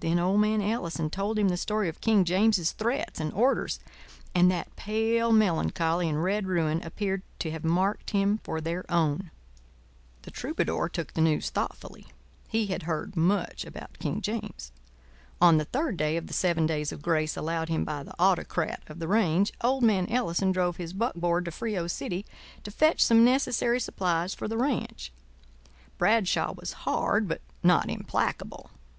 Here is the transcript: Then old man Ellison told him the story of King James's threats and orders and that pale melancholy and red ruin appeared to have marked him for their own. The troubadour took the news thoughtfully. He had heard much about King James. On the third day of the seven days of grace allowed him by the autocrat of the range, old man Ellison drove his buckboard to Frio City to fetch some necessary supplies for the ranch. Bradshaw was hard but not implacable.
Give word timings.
Then 0.00 0.18
old 0.18 0.42
man 0.42 0.60
Ellison 0.60 1.08
told 1.08 1.38
him 1.38 1.48
the 1.48 1.56
story 1.56 1.88
of 1.88 2.02
King 2.02 2.26
James's 2.26 2.72
threats 2.72 3.18
and 3.18 3.32
orders 3.32 3.80
and 4.34 4.50
that 4.50 4.76
pale 4.76 5.32
melancholy 5.32 6.06
and 6.06 6.22
red 6.22 6.46
ruin 6.46 6.82
appeared 6.82 7.22
to 7.38 7.50
have 7.50 7.64
marked 7.64 8.10
him 8.10 8.40
for 8.44 8.60
their 8.60 8.84
own. 8.92 9.30
The 10.20 10.30
troubadour 10.30 10.90
took 10.90 11.14
the 11.14 11.22
news 11.22 11.48
thoughtfully. 11.48 12.08
He 12.46 12.66
had 12.66 12.82
heard 12.82 13.16
much 13.16 13.64
about 13.64 13.98
King 13.98 14.20
James. 14.20 14.70
On 15.40 15.56
the 15.56 15.64
third 15.64 15.96
day 15.96 16.18
of 16.18 16.26
the 16.26 16.34
seven 16.34 16.66
days 16.66 16.92
of 16.92 17.00
grace 17.00 17.34
allowed 17.34 17.70
him 17.70 17.86
by 17.86 18.02
the 18.02 18.14
autocrat 18.20 18.82
of 18.88 18.98
the 18.98 19.08
range, 19.08 19.50
old 19.62 19.82
man 19.82 20.06
Ellison 20.10 20.52
drove 20.52 20.76
his 20.76 20.92
buckboard 20.92 21.46
to 21.46 21.50
Frio 21.50 21.86
City 21.86 22.26
to 22.64 22.70
fetch 22.70 23.02
some 23.02 23.24
necessary 23.24 23.80
supplies 23.80 24.34
for 24.34 24.46
the 24.46 24.58
ranch. 24.58 25.10
Bradshaw 25.96 26.52
was 26.52 26.74
hard 26.84 27.26
but 27.26 27.40
not 27.62 27.88
implacable. 27.88 28.68